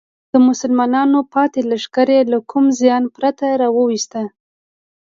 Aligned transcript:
د 0.31 0.33
مسلمانانو 0.47 1.19
پاتې 1.33 1.59
لښکر 1.69 2.07
یې 2.15 2.21
له 2.31 2.39
کوم 2.49 2.65
زیان 2.79 3.03
پرته 3.15 3.45
راوویست. 3.61 4.13